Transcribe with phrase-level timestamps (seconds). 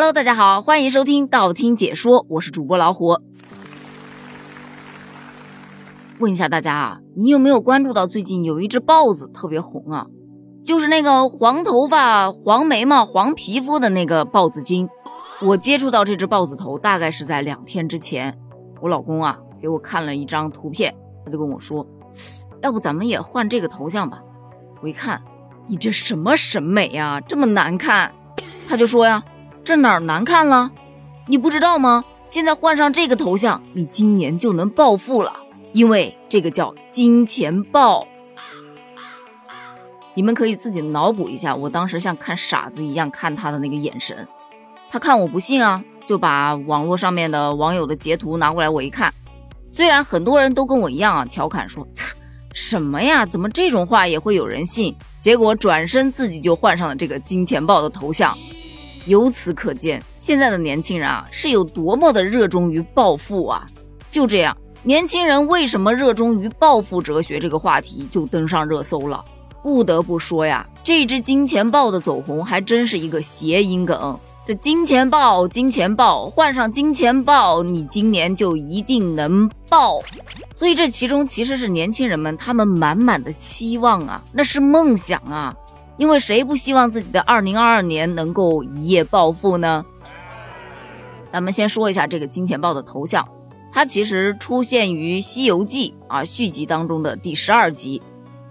[0.00, 3.18] Hello，大家好，欢迎收听道听解说，我是主播老虎。
[6.20, 10.06] 问一下大家啊，你有没有关注到最近有一只豹子特别红啊？
[10.64, 14.88] 就是那个黄头发、黄眉毛、黄皮肤的那个豹子精。
[15.40, 18.38] 我接触到这只豹子头大概是在两天之前，
[18.80, 20.94] 我老公啊给我看了一张图片，
[21.24, 21.84] 他就跟我说，
[22.62, 24.22] 要不咱们也换这个头像吧？
[24.80, 25.20] 我一看，
[25.66, 28.14] 你这什么审美呀，这么难看？
[28.68, 29.24] 他就说呀。
[29.68, 30.70] 这哪儿难看了？
[31.26, 32.02] 你不知道吗？
[32.26, 35.40] 现在换上这个头像，你今年就能暴富了，
[35.74, 38.08] 因为这个叫金钱豹。
[40.14, 44.26] 你们可以自己脑补一下，我当时像看傻子一样看他的那个眼神。
[44.88, 49.12] 他看我不信啊，就把网络上面的网友的截图拿过来我一看。
[49.68, 51.86] 虽然很多人都跟我一样啊，调侃说
[52.54, 54.96] 什么呀，怎么这种话也会有人信？
[55.20, 58.34] 结果转身自己就换上了这个金钱豹的头像。
[59.08, 63.66] 由此可见，现在的年轻人啊是有多么的热衷于暴富啊！
[64.10, 69.24] 就这样，年轻人为什么热衷于暴富哲学这个话题就登上热搜了。
[69.62, 74.18] 不得不说呀，这只金钱豹的走红还真是一个谐音梗。
[74.46, 80.00] 这金钱豹，金钱豹，换上金钱豹，你今年就一定能爆。
[80.54, 85.54] 所以这其中其实是年轻人们他们满满的期望啊，那是梦想啊。
[85.98, 89.84] 因为谁不希望自己的二零二二年能够一夜暴富呢？
[91.30, 93.28] 咱们先说一下这个金钱豹的头像，
[93.72, 98.00] 它其实出现于《西游记》啊续集当中的第十二集，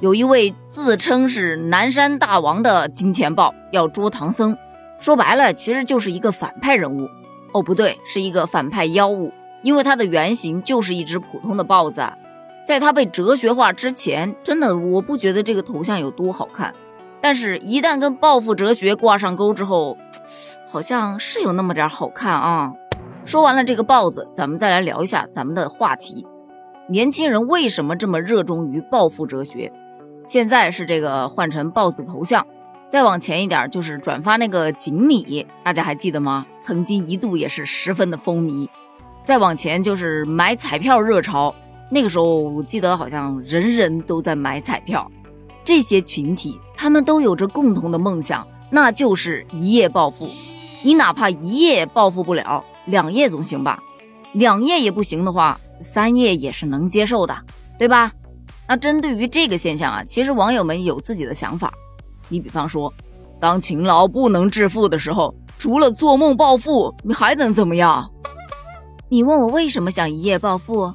[0.00, 4.58] 有一位自称是南山大王的金钱豹要捉唐僧，
[4.98, 7.08] 说白了其实就是一个反派人物。
[7.52, 12.02] 哦，不对，是一个反派妖物，因为它的原型就是一只普通的豹子。
[12.66, 16.74] 在它被哲学化之前，真的我不觉得这个头像有多好看。
[17.28, 19.98] 但是，一旦跟暴富哲学挂上钩之后，
[20.68, 22.72] 好像是有那么点好看啊。
[23.24, 26.24] 说完了这个豹子，咱们再来聊一下咱们的话题：
[26.88, 29.72] 年轻人为什么这么热衷于暴富哲学？
[30.24, 32.46] 现在是这个换成豹子头像，
[32.88, 36.46] 再往前一点就是转发那个锦鲤，大家还记得吗？
[36.60, 38.68] 曾经一度也是十分的风靡。
[39.24, 41.52] 再往前就是买彩票热潮，
[41.90, 45.10] 那个时候我记得好像人人都在买彩票。
[45.66, 50.30] 这些群体，他们都有着共同的梦想，那就是一夜暴富。
[50.84, 53.82] 你哪怕一夜暴富不了，两夜总行吧？
[54.32, 57.36] 两夜也不行的话，三夜也是能接受的，
[57.80, 58.12] 对吧？
[58.68, 61.74] 那针对于这个现象啊，其实网友们有自己的想法。
[62.28, 62.94] 你比方说，
[63.40, 68.08] 当勤劳不能致富的时候，除了做梦暴富，你还能怎么样？
[69.08, 70.94] 你问我为什么想一夜暴富？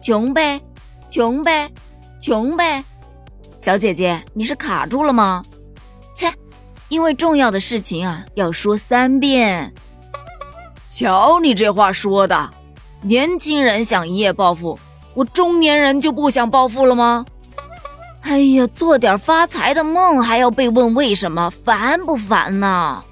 [0.00, 0.60] 穷呗，
[1.08, 1.70] 穷呗，
[2.20, 2.82] 穷呗。
[3.58, 5.42] 小姐姐，你是卡住了吗？
[6.14, 6.30] 切，
[6.88, 9.72] 因为重要的事情啊，要说三遍。
[10.88, 12.50] 瞧你这话说的，
[13.00, 14.78] 年轻人想一夜暴富，
[15.14, 17.24] 我中年人就不想暴富了吗？
[18.22, 23.02] 哎呀，做点发财的梦还要被问为什么，烦不烦呐？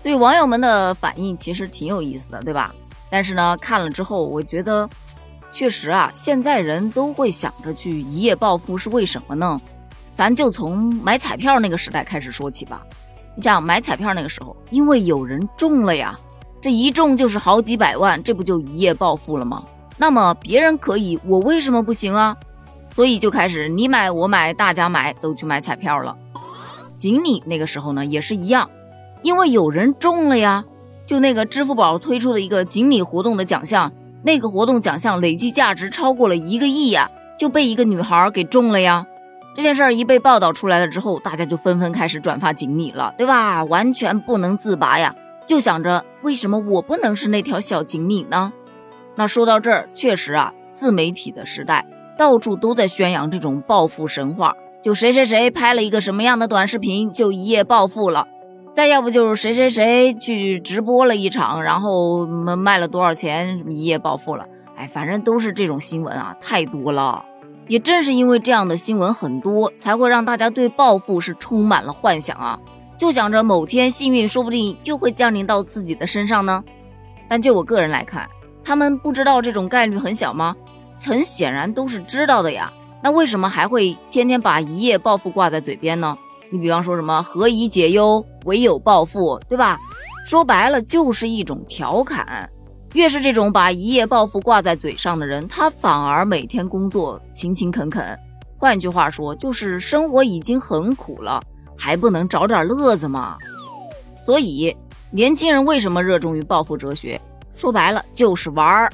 [0.00, 2.74] 所以网友们的反应其实挺有意思的，对吧？
[3.10, 4.88] 但是呢，看了之后，我觉得。
[5.52, 9.58] 确实啊，现在人都会想着去一夜暴富，是为什么呢？
[10.14, 12.82] 咱就从买彩票那个时代开始说起吧。
[13.34, 16.18] 你想买彩票那个时候，因为有人中了呀，
[16.60, 19.64] 这一中就是好几百万，这不就一夜暴富了吗？
[19.96, 22.36] 那么别人可以，我为什么不行啊？
[22.92, 26.16] 所以就开始你买我买，大家买，都去买彩票了。
[26.96, 28.68] 锦鲤那个时候呢也是一样，
[29.22, 30.64] 因为有人中了呀，
[31.06, 33.92] 就那个支付宝推出的一个锦鲤活动的奖项。
[34.22, 39.06] 那个活动奖项累计价值超过了一个亿呀，就被一个女孩给中了呀。
[39.54, 43.64] 这件事儿一被报道出来了之后，大家就纷纷开始转发锦鲤了，对吧？
[43.64, 45.14] 完全不能自拔呀，
[45.46, 48.52] 就想着为什么我不能是那条小锦鲤呢？
[49.16, 51.84] 那说到这儿，确实啊，自媒体的时代，
[52.16, 58.28] 到处都在宣扬这种暴富神话，就谁谁谁拍了一个什么样的短视频，就一夜暴富了。
[58.78, 64.46] 再要不就是谁谁谁去直播了一场，然后卖了多少钱，一夜暴富了。
[64.76, 67.24] 哎，反正都是这种新闻啊，太多了。
[67.66, 72.56] 也正是因为这样的新闻很多，才会让大家对暴富是充满了幻想啊，
[72.96, 76.62] 就想着某天幸运说不定就会降临到自己的身上呢。
[77.26, 78.30] 但就我个人来看，
[78.62, 80.54] 他们不知道这种概率很小吗？
[81.04, 82.72] 很显然都是知道的呀。
[83.02, 86.16] 那为什么还会天天把一夜暴富挂在嘴边呢？
[86.50, 89.78] 你比方说什么何以解忧，唯有暴富，对吧？
[90.24, 92.48] 说白了就是一种调侃。
[92.94, 98.18] 越是这种把一夜暴富挂在嘴上的人，他反而每天工作勤勤恳恳。
[98.56, 101.40] 换句话说，就是生活已经很苦了，
[101.76, 103.36] 还不能找点乐子吗？
[104.24, 104.74] 所以
[105.10, 107.20] 年轻人为什么热衷于暴富哲学？
[107.52, 108.90] 说白了就是玩儿。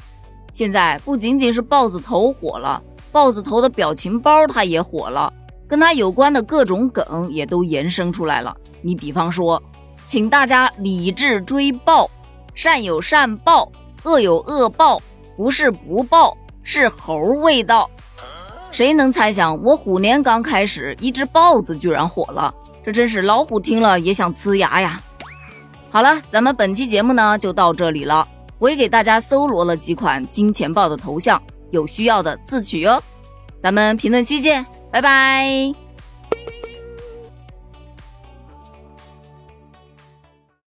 [0.51, 2.81] 现在不仅仅是豹子头火了，
[3.11, 5.31] 豹子头的表情包它也火了，
[5.67, 8.55] 跟它有关的各种梗也都延伸出来了。
[8.81, 9.61] 你比方说，
[10.05, 12.09] 请大家理智追豹，
[12.53, 13.71] 善有善报，
[14.03, 15.01] 恶有恶报，
[15.35, 17.89] 不是不报，是猴味道。
[18.71, 22.53] 谁能猜想我虎年刚开始，一只豹子居然火了？
[22.83, 25.01] 这真是老虎听了也想呲牙呀！
[25.89, 28.27] 好了，咱们本期节目呢就到这里了。
[28.59, 31.41] 我也给大家搜罗了几款金钱豹的头像，
[31.71, 33.01] 有需要的自取哦。
[33.59, 34.65] 咱们评论区见，
[34.95, 35.84] 拜拜。